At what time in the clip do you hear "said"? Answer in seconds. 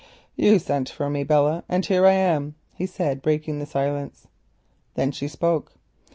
2.87-3.21